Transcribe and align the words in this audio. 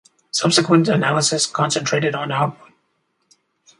Subsequent 0.31 0.87
analysis 0.87 1.45
concentrated 1.45 2.15
on 2.15 2.31
output. 2.31 2.71